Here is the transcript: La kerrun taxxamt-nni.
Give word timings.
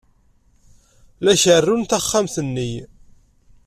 La 1.25 1.33
kerrun 1.41 1.81
taxxamt-nni. 1.89 2.71